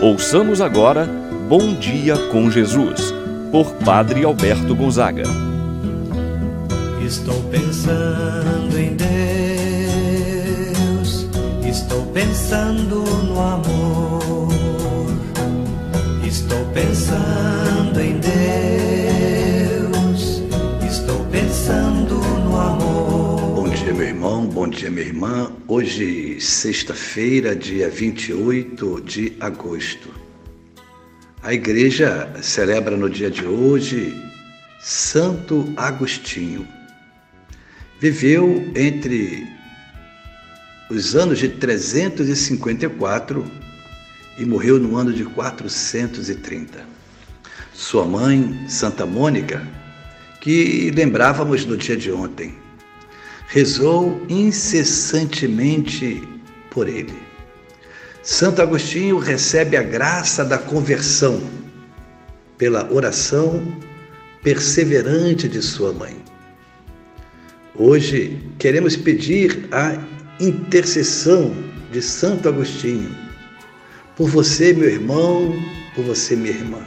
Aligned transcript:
Ouçamos 0.00 0.60
agora 0.60 1.08
Bom 1.48 1.74
Dia 1.74 2.16
com 2.30 2.50
Jesus, 2.50 3.14
por 3.50 3.72
Padre 3.76 4.24
Alberto 4.24 4.74
Gonzaga. 4.74 5.22
Estou 7.02 7.40
pensando 7.44 8.78
em 8.78 8.94
Deus, 8.94 9.06
estou 11.66 12.02
pensando 12.06 13.04
no 13.24 13.40
amor, 13.40 14.48
estou 16.26 16.62
pensando 16.74 17.98
em 17.98 18.18
Deus, 18.18 18.75
bom 24.56 24.66
dia, 24.66 24.90
minha 24.90 25.04
irmã. 25.04 25.52
Hoje, 25.68 26.40
sexta-feira, 26.40 27.54
dia 27.54 27.90
28 27.90 29.02
de 29.02 29.36
agosto. 29.38 30.08
A 31.42 31.52
igreja 31.52 32.32
celebra 32.40 32.96
no 32.96 33.10
dia 33.10 33.30
de 33.30 33.44
hoje 33.44 34.16
Santo 34.80 35.70
Agostinho. 35.76 36.66
Viveu 38.00 38.72
entre 38.74 39.46
os 40.88 41.14
anos 41.14 41.38
de 41.38 41.50
354 41.50 43.44
e 44.38 44.44
morreu 44.46 44.80
no 44.80 44.96
ano 44.96 45.12
de 45.12 45.26
430. 45.26 46.82
Sua 47.74 48.06
mãe, 48.06 48.64
Santa 48.70 49.04
Mônica, 49.04 49.62
que 50.40 50.90
lembrávamos 50.96 51.66
no 51.66 51.76
dia 51.76 51.94
de 51.94 52.10
ontem, 52.10 52.64
rezou 53.48 54.20
incessantemente 54.28 56.22
por 56.70 56.88
ele. 56.88 57.14
Santo 58.22 58.60
Agostinho 58.60 59.18
recebe 59.18 59.76
a 59.76 59.82
graça 59.82 60.44
da 60.44 60.58
conversão 60.58 61.40
pela 62.58 62.92
oração 62.92 63.62
perseverante 64.42 65.48
de 65.48 65.62
sua 65.62 65.92
mãe. 65.92 66.16
Hoje 67.74 68.38
queremos 68.58 68.96
pedir 68.96 69.68
a 69.70 69.96
intercessão 70.40 71.54
de 71.92 72.02
Santo 72.02 72.48
Agostinho 72.48 73.14
por 74.16 74.28
você, 74.30 74.72
meu 74.72 74.88
irmão, 74.88 75.54
por 75.94 76.04
você, 76.04 76.34
minha 76.34 76.54
irmã. 76.54 76.80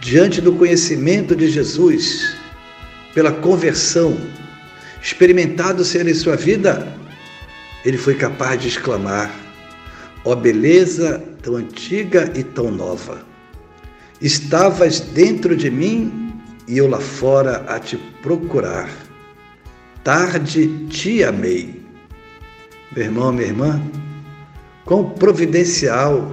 Diante 0.00 0.40
do 0.40 0.52
conhecimento 0.52 1.34
de 1.34 1.48
Jesus, 1.48 2.36
pela 3.14 3.32
conversão, 3.32 4.16
experimentado 5.04 5.84
ser 5.84 6.08
em 6.08 6.14
sua 6.14 6.34
vida, 6.34 6.92
ele 7.84 7.96
foi 7.96 8.16
capaz 8.16 8.60
de 8.60 8.66
exclamar: 8.66 9.30
Ó 10.24 10.32
oh, 10.32 10.36
beleza 10.36 11.22
tão 11.40 11.54
antiga 11.54 12.32
e 12.34 12.42
tão 12.42 12.72
nova! 12.72 13.22
Estavas 14.20 14.98
dentro 14.98 15.54
de 15.54 15.70
mim 15.70 16.32
e 16.66 16.78
eu 16.78 16.88
lá 16.88 16.98
fora 17.00 17.64
a 17.68 17.78
te 17.78 17.96
procurar 18.20 18.88
tarde 20.04 20.86
te 20.88 21.24
amei. 21.24 21.82
Meu 22.94 23.06
irmão, 23.06 23.32
minha 23.32 23.48
irmã, 23.48 23.82
quão 24.84 25.10
providencial 25.10 26.30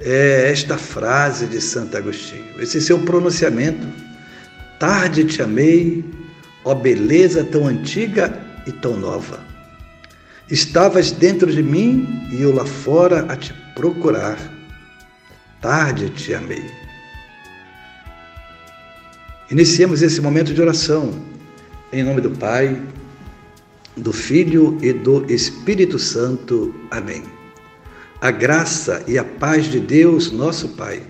é 0.00 0.50
esta 0.50 0.76
frase 0.76 1.46
de 1.46 1.60
Santo 1.60 1.96
Agostinho, 1.96 2.60
esse 2.60 2.80
seu 2.80 2.98
pronunciamento. 2.98 3.86
Tarde 4.80 5.24
te 5.24 5.40
amei, 5.40 6.04
ó 6.64 6.74
beleza 6.74 7.44
tão 7.44 7.66
antiga 7.66 8.40
e 8.66 8.72
tão 8.72 8.96
nova. 8.96 9.40
Estavas 10.50 11.10
dentro 11.10 11.50
de 11.52 11.62
mim 11.62 12.28
e 12.30 12.42
eu 12.42 12.54
lá 12.54 12.64
fora 12.64 13.26
a 13.28 13.36
te 13.36 13.54
procurar. 13.74 14.38
Tarde 15.60 16.10
te 16.10 16.34
amei. 16.34 16.64
Iniciemos 19.50 20.02
esse 20.02 20.20
momento 20.20 20.52
de 20.52 20.60
oração 20.60 21.12
em 21.92 22.02
nome 22.02 22.20
do 22.20 22.30
Pai, 22.30 22.82
do 23.96 24.12
Filho 24.12 24.76
e 24.82 24.92
do 24.92 25.24
Espírito 25.32 25.96
Santo. 25.98 26.74
Amém. 26.90 27.22
A 28.20 28.30
graça 28.32 29.04
e 29.06 29.16
a 29.16 29.22
paz 29.22 29.66
de 29.66 29.78
Deus, 29.78 30.32
nosso 30.32 30.70
Pai, 30.70 31.02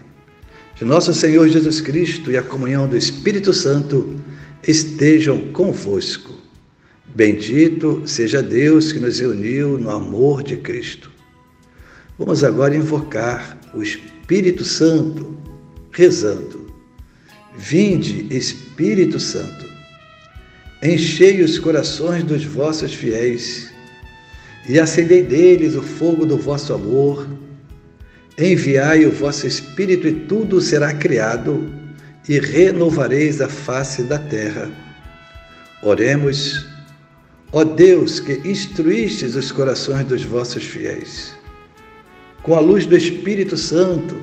de 0.75 0.85
nosso 0.85 1.15
Senhor 1.15 1.49
Jesus 1.49 1.81
Cristo 1.81 2.31
e 2.31 2.37
a 2.37 2.43
comunhão 2.43 2.87
do 2.87 2.97
Espírito 2.97 3.53
Santo 3.53 4.15
estejam 4.67 5.53
convosco. 5.53 6.35
Bendito 7.15 8.03
seja 8.07 8.43
Deus 8.43 8.93
que 8.93 8.99
nos 8.99 9.21
uniu 9.21 9.79
no 9.79 9.91
amor 9.91 10.43
de 10.43 10.57
Cristo. 10.57 11.11
Vamos 12.19 12.43
agora 12.43 12.77
invocar 12.77 13.59
o 13.75 13.83
Espírito 13.83 14.65
Santo, 14.65 15.37
rezando. 15.91 16.65
Vinde, 17.57 18.27
Espírito 18.37 19.21
Santo 19.21 19.75
Enchei 20.85 21.41
os 21.41 21.59
corações 21.59 22.25
dos 22.25 22.45
vossos 22.45 22.93
fiéis 22.93 23.73
e 24.69 24.79
acendei 24.79 25.23
deles 25.23 25.75
o 25.75 25.81
fogo 25.81 26.27
do 26.27 26.37
vosso 26.37 26.75
amor. 26.75 27.27
Enviai 28.39 29.07
o 29.07 29.11
vosso 29.11 29.47
Espírito 29.47 30.07
e 30.07 30.13
tudo 30.13 30.61
será 30.61 30.93
criado 30.93 31.73
e 32.29 32.39
renovareis 32.39 33.41
a 33.41 33.49
face 33.49 34.03
da 34.03 34.19
terra. 34.19 34.71
Oremos, 35.83 36.67
ó 37.53 37.65
Deus 37.65 38.21
que 38.21 38.41
instruístes 38.49 39.35
os 39.35 39.53
corações 39.53 40.07
dos 40.07 40.23
vossos 40.25 40.65
fiéis. 40.65 41.35
Com 42.43 42.55
a 42.55 42.61
luz 42.61 42.87
do 42.87 42.97
Espírito 42.97 43.57
Santo, 43.57 44.17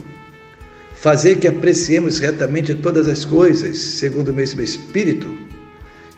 fazer 0.95 1.37
que 1.37 1.47
apreciemos 1.47 2.19
retamente 2.19 2.73
todas 2.75 3.07
as 3.07 3.25
coisas, 3.25 3.77
segundo 3.77 4.29
o 4.29 4.33
mesmo 4.33 4.61
Espírito, 4.61 5.35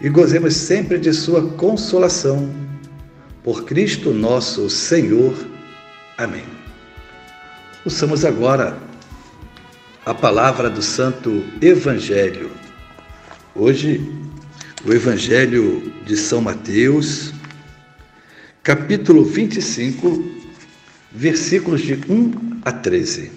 e 0.01 0.09
gozemos 0.09 0.55
sempre 0.55 0.97
de 0.97 1.13
Sua 1.13 1.49
consolação. 1.51 2.49
Por 3.43 3.65
Cristo 3.65 4.13
nosso 4.13 4.69
Senhor. 4.69 5.33
Amém. 6.17 6.45
Ouçamos 7.85 8.23
agora 8.23 8.77
a 10.05 10.13
palavra 10.13 10.69
do 10.69 10.81
Santo 10.81 11.43
Evangelho. 11.61 12.51
Hoje, 13.55 14.01
o 14.85 14.91
Evangelho 14.91 15.93
de 16.05 16.17
São 16.17 16.41
Mateus, 16.41 17.33
capítulo 18.61 19.23
25, 19.23 20.23
versículos 21.11 21.81
de 21.81 21.93
1 21.93 22.59
a 22.65 22.71
13. 22.71 23.31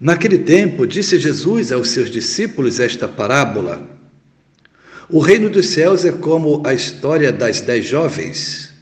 Naquele 0.00 0.38
tempo, 0.38 0.86
disse 0.86 1.18
Jesus 1.18 1.72
aos 1.72 1.90
seus 1.90 2.10
discípulos 2.10 2.78
esta 2.78 3.08
parábola 3.08 3.94
o 5.08 5.18
reino 5.18 5.50
dos 5.50 5.66
céus 5.66 6.04
é 6.04 6.12
como 6.12 6.62
a 6.66 6.72
história 6.72 7.30
das 7.30 7.60
dez 7.60 7.84
jovens 7.84 8.72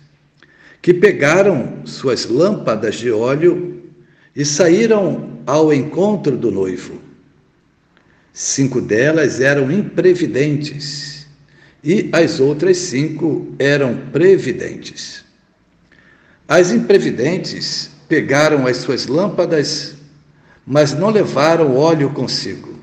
que 0.81 0.95
pegaram 0.95 1.85
suas 1.85 2.27
lâmpadas 2.27 2.97
de 2.97 3.11
óleo 3.11 3.91
e 4.35 4.45
saíram 4.45 5.32
ao 5.47 5.73
encontro 5.73 6.37
do 6.37 6.51
noivo. 6.51 7.01
Cinco 8.33 8.81
delas 8.81 9.41
eram 9.41 9.71
imprevidentes 9.71 11.27
e 11.85 12.09
as 12.13 12.41
outras 12.41 12.77
cinco 12.79 13.55
eram 13.59 13.97
previdentes. 14.13 15.25
As 16.49 16.71
imprevidentes 16.71 17.91
pegaram 18.09 18.67
as 18.67 18.79
suas 18.79 19.07
lâmpadas, 19.07 19.95
mas 20.67 20.93
não 20.95 21.11
levaram 21.11 21.77
óleo 21.77 22.11
consigo. 22.11 22.79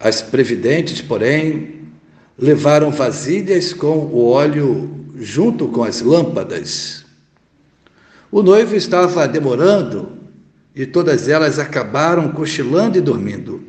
As 0.00 0.20
previdentes, 0.20 1.00
porém, 1.00 1.82
levaram 2.36 2.90
vasilhas 2.90 3.72
com 3.72 3.98
o 3.98 4.30
óleo 4.30 4.90
junto 5.16 5.68
com 5.68 5.84
as 5.84 6.00
lâmpadas. 6.00 7.04
O 8.30 8.42
noivo 8.42 8.74
estava 8.74 9.28
demorando 9.28 10.21
e 10.74 10.86
todas 10.86 11.28
elas 11.28 11.58
acabaram 11.58 12.32
cochilando 12.32 12.98
e 12.98 13.00
dormindo. 13.00 13.62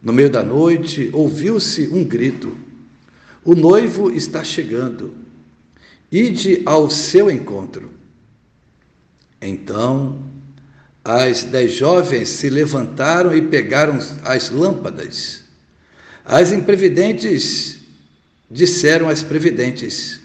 No 0.00 0.12
meio 0.12 0.30
da 0.30 0.42
noite, 0.42 1.10
ouviu-se 1.12 1.88
um 1.88 2.04
grito: 2.04 2.56
O 3.44 3.54
noivo 3.54 4.10
está 4.10 4.42
chegando. 4.42 5.14
Ide 6.10 6.62
ao 6.66 6.90
seu 6.90 7.30
encontro. 7.30 7.90
Então, 9.40 10.22
as 11.04 11.42
dez 11.44 11.72
jovens 11.72 12.28
se 12.28 12.50
levantaram 12.50 13.34
e 13.34 13.42
pegaram 13.42 13.98
as 14.24 14.50
lâmpadas 14.50 15.42
as 16.24 16.52
imprevidentes 16.52 17.80
disseram 18.50 19.08
às 19.08 19.22
previdentes: 19.22 20.20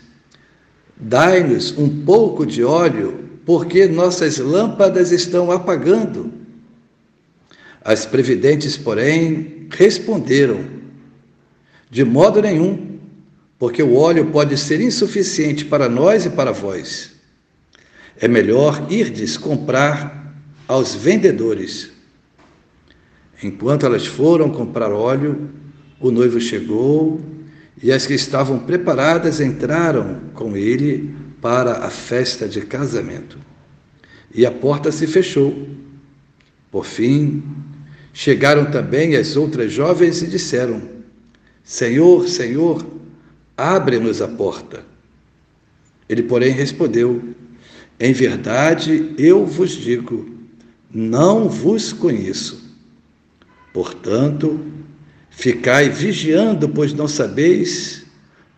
Dai-nos 0.96 1.76
um 1.78 2.04
pouco 2.04 2.46
de 2.46 2.64
óleo, 2.64 3.27
porque 3.48 3.88
nossas 3.88 4.40
lâmpadas 4.40 5.14
estão 5.14 5.50
apagando. 5.50 6.34
As 7.82 8.06
previdentes, 8.06 8.76
porém, 8.76 9.68
responderam: 9.72 10.66
De 11.90 12.04
modo 12.04 12.42
nenhum, 12.42 13.00
porque 13.58 13.82
o 13.82 13.96
óleo 13.96 14.26
pode 14.32 14.58
ser 14.58 14.82
insuficiente 14.82 15.64
para 15.64 15.88
nós 15.88 16.26
e 16.26 16.30
para 16.30 16.52
vós. 16.52 17.14
É 18.20 18.28
melhor 18.28 18.86
irdes 18.90 19.38
comprar 19.38 20.36
aos 20.68 20.94
vendedores. 20.94 21.90
Enquanto 23.42 23.86
elas 23.86 24.06
foram 24.06 24.50
comprar 24.50 24.92
óleo, 24.92 25.50
o 26.02 26.12
noivo 26.12 26.42
chegou 26.42 27.22
e 27.82 27.94
as 27.94 28.06
que 28.06 28.14
estavam 28.14 28.60
preparadas 28.60 29.40
entraram 29.40 30.20
com 30.34 30.58
ele 30.58 31.27
para 31.48 31.86
a 31.86 31.90
festa 31.90 32.46
de 32.46 32.60
casamento. 32.60 33.38
E 34.36 34.46
a 34.46 34.52
porta 34.52 34.92
se 34.92 35.08
fechou. 35.08 35.66
Por 36.70 36.86
fim, 36.86 37.42
chegaram 38.12 38.70
também 38.70 39.16
as 39.16 39.38
outras 39.38 39.72
jovens 39.72 40.22
e 40.22 40.28
disseram: 40.28 40.82
Senhor, 41.64 42.28
Senhor, 42.28 42.86
abre-nos 43.56 44.22
a 44.22 44.28
porta. 44.28 44.84
Ele, 46.10 46.22
porém, 46.24 46.52
respondeu: 46.52 47.24
Em 47.98 48.12
verdade, 48.12 49.16
eu 49.18 49.46
vos 49.46 49.72
digo, 49.72 50.30
não 50.94 51.48
vos 51.48 51.94
conheço. 51.94 52.76
Portanto, 53.72 54.60
ficai 55.30 55.90
vigiando, 55.90 56.68
pois 56.68 56.94
não 56.94 57.08
sabeis 57.08 58.06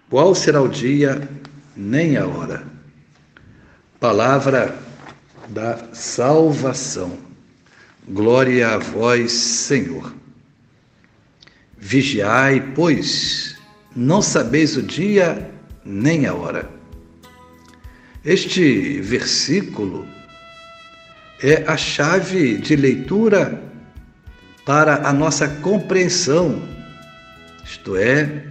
qual 0.10 0.34
será 0.34 0.60
o 0.60 0.68
dia 0.68 1.30
nem 1.78 2.18
a 2.18 2.26
hora. 2.26 2.79
Palavra 4.00 4.74
da 5.50 5.78
salvação. 5.92 7.18
Glória 8.08 8.70
a 8.70 8.78
vós, 8.78 9.30
Senhor. 9.34 10.16
Vigiai, 11.78 12.62
pois 12.74 13.58
não 13.94 14.22
sabeis 14.22 14.78
o 14.78 14.82
dia 14.82 15.52
nem 15.84 16.26
a 16.26 16.34
hora. 16.34 16.70
Este 18.24 19.02
versículo 19.02 20.08
é 21.44 21.66
a 21.68 21.76
chave 21.76 22.58
de 22.58 22.78
leitura 22.78 23.62
para 24.66 25.10
a 25.10 25.12
nossa 25.12 25.46
compreensão, 25.46 26.62
isto 27.66 27.98
é, 27.98 28.46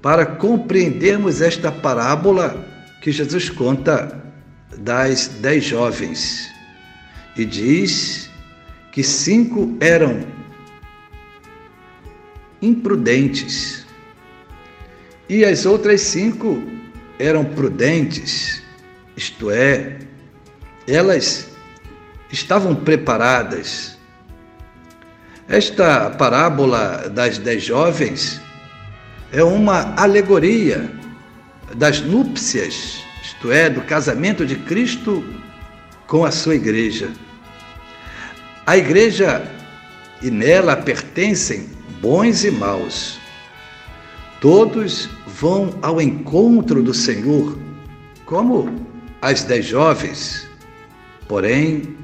para 0.00 0.24
compreendermos 0.24 1.40
esta 1.40 1.72
parábola 1.72 2.64
que 3.00 3.10
Jesus 3.10 3.50
conta 3.50 4.22
das 4.78 5.28
dez 5.28 5.64
jovens 5.64 6.50
e 7.36 7.44
diz 7.44 8.30
que 8.92 9.02
cinco 9.02 9.76
eram 9.80 10.24
imprudentes 12.62 13.84
e 15.28 15.44
as 15.44 15.64
outras 15.64 16.00
cinco 16.00 16.62
eram 17.18 17.44
prudentes, 17.44 18.62
isto 19.16 19.50
é, 19.50 19.98
elas 20.86 21.48
estavam 22.30 22.74
preparadas. 22.74 23.96
Esta 25.48 26.10
parábola 26.10 27.08
das 27.08 27.38
dez 27.38 27.62
jovens 27.62 28.40
é 29.32 29.42
uma 29.42 29.94
alegoria 29.96 30.90
das 31.76 32.00
núpcias, 32.00 33.03
isto 33.44 33.52
é, 33.52 33.68
do 33.68 33.82
casamento 33.82 34.46
de 34.46 34.56
Cristo 34.56 35.22
com 36.06 36.24
a 36.24 36.30
sua 36.30 36.54
igreja. 36.54 37.12
A 38.64 38.78
igreja 38.78 39.46
e 40.22 40.30
nela 40.30 40.74
pertencem 40.74 41.68
bons 42.00 42.42
e 42.42 42.50
maus. 42.50 43.18
Todos 44.40 45.10
vão 45.26 45.78
ao 45.82 46.00
encontro 46.00 46.82
do 46.82 46.94
Senhor, 46.94 47.58
como 48.24 48.74
as 49.20 49.42
dez 49.42 49.66
jovens. 49.66 50.48
Porém, 51.28 51.94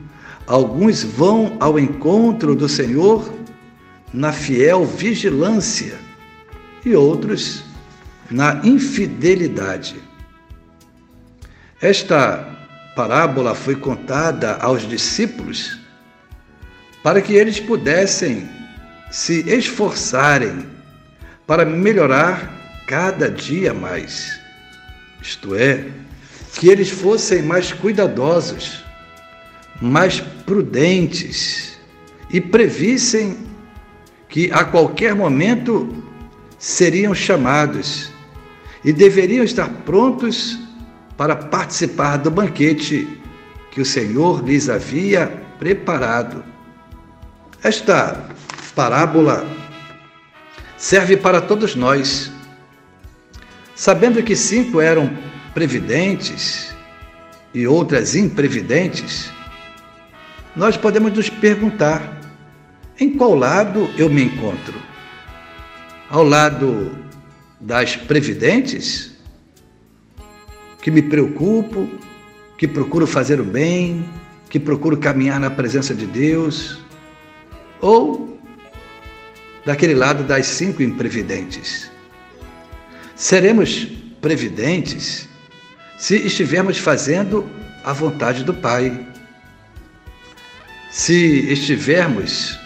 alguns 0.47 1.03
vão 1.03 1.57
ao 1.59 1.79
encontro 1.79 2.55
do 2.55 2.69
Senhor 2.69 3.33
na 4.13 4.31
fiel 4.31 4.85
vigilância 4.85 5.97
e 6.85 6.95
outros 6.95 7.65
na 8.31 8.61
infidelidade. 8.63 10.10
Esta 11.81 12.47
parábola 12.95 13.55
foi 13.55 13.75
contada 13.75 14.57
aos 14.57 14.87
discípulos 14.87 15.79
para 17.03 17.23
que 17.23 17.33
eles 17.33 17.59
pudessem 17.59 18.47
se 19.11 19.49
esforçarem 19.49 20.67
para 21.47 21.65
melhorar 21.65 22.85
cada 22.87 23.31
dia 23.31 23.73
mais. 23.73 24.39
Isto 25.23 25.55
é, 25.55 25.87
que 26.55 26.69
eles 26.69 26.91
fossem 26.91 27.43
mais 27.43 27.73
cuidadosos, 27.73 28.85
mais 29.81 30.21
prudentes 30.21 31.79
e 32.31 32.43
previssem 32.43 33.39
que 34.29 34.53
a 34.53 34.65
qualquer 34.65 35.15
momento 35.15 36.05
seriam 36.59 37.15
chamados 37.15 38.11
e 38.85 38.93
deveriam 38.93 39.43
estar 39.43 39.69
prontos 39.87 40.60
para 41.21 41.37
participar 41.37 42.17
do 42.17 42.31
banquete 42.31 43.07
que 43.71 43.79
o 43.79 43.85
Senhor 43.85 44.43
lhes 44.43 44.71
havia 44.71 45.27
preparado. 45.59 46.43
Esta 47.63 48.27
parábola 48.75 49.47
serve 50.79 51.19
para 51.19 51.43
todos 51.43 51.77
nós. 51.77 52.33
Sabendo 53.75 54.23
que 54.23 54.35
cinco 54.35 54.81
eram 54.81 55.15
previdentes 55.53 56.75
e 57.53 57.67
outras 57.67 58.17
imprevidentes, 58.17 59.31
nós 60.57 60.79
podemos 60.79 61.13
nos 61.13 61.29
perguntar: 61.29 62.19
em 62.99 63.13
qual 63.13 63.35
lado 63.35 63.91
eu 63.99 64.09
me 64.09 64.23
encontro? 64.23 64.81
Ao 66.09 66.25
lado 66.25 66.97
das 67.61 67.95
previdentes, 67.95 69.10
que 70.81 70.91
me 70.91 71.03
preocupo, 71.03 71.89
que 72.57 72.67
procuro 72.67 73.07
fazer 73.07 73.41
o 73.41 73.45
bem, 73.45 74.05
que 74.49 74.59
procuro 74.59 74.97
caminhar 74.97 75.39
na 75.39 75.51
presença 75.51 75.95
de 75.95 76.07
Deus, 76.07 76.79
ou 77.81 78.39
daquele 79.65 79.95
lado 79.95 80.25
das 80.25 80.47
cinco 80.47 80.83
imprevidentes. 80.83 81.91
Seremos 83.15 83.87
previdentes 84.21 85.29
se 85.99 86.17
estivermos 86.17 86.79
fazendo 86.79 87.49
a 87.85 87.93
vontade 87.93 88.43
do 88.43 88.55
Pai, 88.55 89.07
se 90.91 91.53
estivermos 91.53 92.59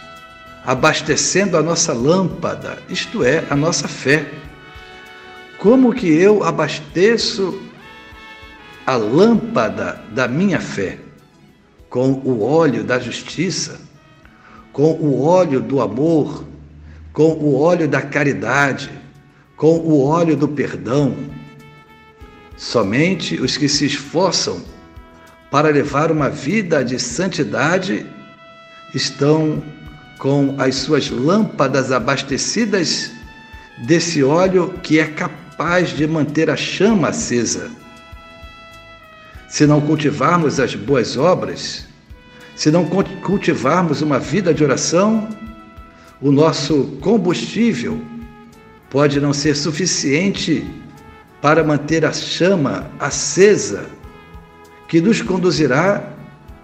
abastecendo 0.65 1.59
a 1.59 1.63
nossa 1.63 1.93
lâmpada, 1.93 2.83
isto 2.89 3.23
é, 3.23 3.45
a 3.51 3.57
nossa 3.57 3.87
fé. 3.87 4.27
Como 5.59 5.93
que 5.93 6.09
eu 6.09 6.43
abasteço 6.43 7.61
a 8.87 8.97
lâmpada 8.97 10.01
da 10.13 10.29
minha 10.29 10.61
fé? 10.61 10.99
Com 11.89 12.13
o 12.25 12.43
óleo 12.43 12.83
da 12.83 12.99
justiça, 12.99 13.81
com 14.73 14.93
o 14.93 15.23
óleo 15.23 15.61
do 15.61 15.81
amor, 15.81 16.45
com 17.13 17.33
o 17.33 17.61
óleo 17.61 17.87
da 17.89 18.03
caridade, 18.03 18.91
com 19.57 19.79
o 19.79 20.05
óleo 20.05 20.37
do 20.37 20.49
perdão, 20.49 21.15
Somente 22.57 23.41
os 23.41 23.57
que 23.57 23.69
se 23.69 23.87
esforçam 23.87 24.63
para 25.51 25.69
levar 25.69 26.11
uma 26.13 26.31
vida 26.31 26.85
de 26.85 26.99
santidade 26.99 28.07
estão 28.95 29.63
com 30.19 30.55
as 30.59 30.77
suas 30.77 31.11
lâmpadas 31.11 31.91
abastecidas 31.91 33.11
desse 33.87 34.23
óleo 34.23 34.73
que 34.83 35.01
é 35.01 35.07
capaz 35.07 35.91
de 35.91 36.07
manter 36.07 36.49
a 36.49 36.57
chama 36.57 37.09
acesa. 37.09 37.71
Se 39.55 39.69
não 39.69 39.81
cultivarmos 39.81 40.59
as 40.59 40.75
boas 40.75 41.17
obras, 41.17 41.87
se 42.57 42.73
não 42.73 42.85
cultivarmos 43.23 44.03
uma 44.03 44.19
vida 44.19 44.53
de 44.53 44.65
oração, 44.65 45.29
o 46.21 46.33
nosso 46.33 46.99
combustível 47.01 48.03
pode 48.91 49.21
não 49.21 49.33
ser 49.33 49.55
suficiente 49.55 50.69
para 51.41 51.63
manter 51.63 52.05
a 52.05 52.13
chama 52.13 52.91
acesa 52.99 53.87
que 54.89 55.01
nos 55.01 55.23
conduzirá 55.23 56.03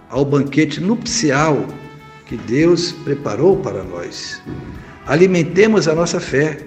ao 0.09 0.25
banquete 0.25 0.81
nupcial 0.81 1.65
que 2.25 2.35
Deus 2.35 2.91
preparou 2.91 3.55
para 3.55 3.85
nós. 3.85 4.41
Alimentemos 5.07 5.87
a 5.87 5.95
nossa 5.95 6.19
fé 6.19 6.65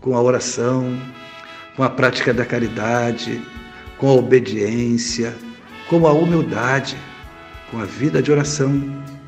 com 0.00 0.16
a 0.16 0.22
oração, 0.22 0.98
com 1.76 1.82
a 1.82 1.90
prática 1.90 2.32
da 2.32 2.46
caridade, 2.46 3.42
com 3.98 4.08
a 4.08 4.14
obediência, 4.14 5.36
com 5.90 6.06
a 6.06 6.12
humildade, 6.12 6.96
com 7.68 7.80
a 7.80 7.84
vida 7.84 8.22
de 8.22 8.30
oração, 8.30 8.80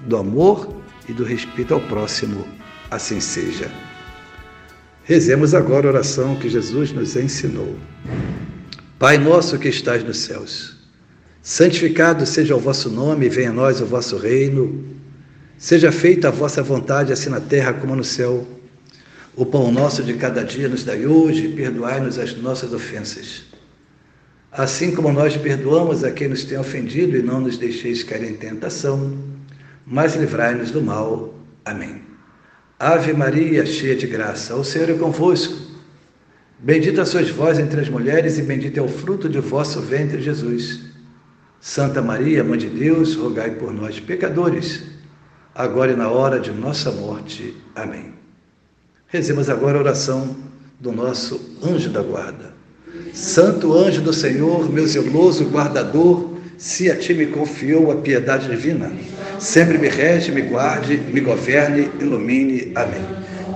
do 0.06 0.16
amor 0.16 0.72
e 1.08 1.12
do 1.12 1.24
respeito 1.24 1.74
ao 1.74 1.80
próximo. 1.80 2.46
Assim 2.88 3.18
seja. 3.18 3.68
Rezemos 5.02 5.56
agora 5.56 5.88
a 5.88 5.90
oração 5.90 6.36
que 6.36 6.48
Jesus 6.48 6.92
nos 6.92 7.16
ensinou. 7.16 7.76
Pai 8.96 9.18
nosso 9.18 9.58
que 9.58 9.68
estás 9.68 10.04
nos 10.04 10.18
céus, 10.18 10.76
santificado 11.42 12.24
seja 12.24 12.54
o 12.54 12.60
vosso 12.60 12.88
nome, 12.88 13.28
venha 13.28 13.50
a 13.50 13.52
nós 13.52 13.80
o 13.80 13.86
vosso 13.86 14.16
reino. 14.16 14.84
Seja 15.58 15.90
feita 15.90 16.28
a 16.28 16.30
vossa 16.30 16.62
vontade, 16.62 17.12
assim 17.12 17.28
na 17.28 17.40
terra 17.40 17.72
como 17.72 17.96
no 17.96 18.04
céu. 18.04 18.46
O 19.34 19.44
pão 19.44 19.72
nosso 19.72 20.00
de 20.04 20.14
cada 20.14 20.44
dia 20.44 20.68
nos 20.68 20.84
dai 20.84 21.06
hoje, 21.06 21.48
perdoai-nos 21.48 22.20
as 22.20 22.36
nossas 22.36 22.72
ofensas. 22.72 23.51
Assim 24.52 24.94
como 24.94 25.10
nós 25.10 25.36
perdoamos 25.36 26.04
a 26.04 26.10
quem 26.10 26.28
nos 26.28 26.44
tem 26.44 26.58
ofendido, 26.58 27.16
e 27.16 27.22
não 27.22 27.40
nos 27.40 27.56
deixeis 27.56 28.02
cair 28.02 28.24
em 28.24 28.34
tentação, 28.34 29.16
mas 29.86 30.14
livrai-nos 30.14 30.70
do 30.70 30.82
mal. 30.82 31.34
Amém. 31.64 32.02
Ave 32.78 33.12
Maria, 33.12 33.64
cheia 33.64 33.96
de 33.96 34.06
graça, 34.06 34.54
o 34.54 34.64
Senhor 34.64 34.90
é 34.90 34.94
convosco. 34.94 35.56
Bendita 36.58 37.04
sois 37.04 37.30
vós 37.30 37.58
entre 37.58 37.80
as 37.80 37.88
mulheres, 37.88 38.38
e 38.38 38.42
bendito 38.42 38.78
é 38.78 38.82
o 38.82 38.88
fruto 38.88 39.28
de 39.28 39.40
vosso 39.40 39.80
ventre, 39.80 40.20
Jesus. 40.20 40.80
Santa 41.60 42.02
Maria, 42.02 42.44
Mãe 42.44 42.58
de 42.58 42.68
Deus, 42.68 43.14
rogai 43.14 43.52
por 43.52 43.72
nós, 43.72 43.98
pecadores 43.98 44.92
agora 45.54 45.92
e 45.92 45.96
na 45.96 46.08
hora 46.08 46.40
de 46.40 46.50
nossa 46.50 46.90
morte. 46.90 47.56
Amém. 47.74 48.14
Rezemos 49.08 49.48
agora 49.48 49.78
a 49.78 49.80
oração 49.80 50.36
do 50.80 50.92
nosso 50.92 51.58
anjo 51.62 51.90
da 51.90 52.02
guarda. 52.02 52.54
Santo 53.12 53.72
anjo 53.74 54.00
do 54.00 54.12
Senhor, 54.12 54.70
meu 54.70 54.86
zeloso 54.86 55.44
guardador, 55.44 56.32
se 56.56 56.90
a 56.90 56.96
ti 56.96 57.12
me 57.12 57.26
confiou 57.26 57.90
a 57.90 57.96
piedade 57.96 58.48
divina, 58.48 58.92
sempre 59.38 59.78
me 59.78 59.88
rege, 59.88 60.30
me 60.30 60.42
guarde, 60.42 60.96
me 60.96 61.20
governe, 61.20 61.90
ilumine. 62.00 62.72
Amém. 62.74 63.02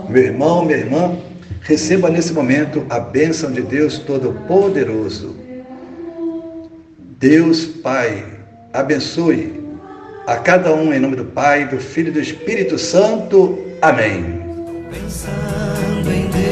Meu 0.09 0.23
irmão, 0.25 0.65
minha 0.65 0.79
irmã, 0.79 1.17
receba 1.61 2.11
nesse 2.11 2.33
momento 2.33 2.85
a 2.91 2.99
bênção 2.99 3.53
de 3.53 3.63
Deus 3.63 3.99
Todo-Poderoso. 3.99 5.37
Deus 7.19 7.65
Pai, 7.65 8.25
abençoe 8.73 9.65
a 10.27 10.37
cada 10.37 10.75
um 10.75 10.93
em 10.93 10.99
nome 10.99 11.17
do 11.17 11.25
Pai, 11.25 11.69
do 11.69 11.79
Filho 11.79 12.09
e 12.09 12.13
do 12.13 12.21
Espírito 12.21 12.79
Santo. 12.79 13.59
Amém. 13.81 14.43
Pensando 14.91 16.13
em 16.13 16.29
Deus, 16.29 16.46